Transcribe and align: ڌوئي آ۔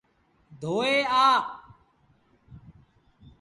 ڌوئي 0.61 0.95
آ۔ 1.25 1.27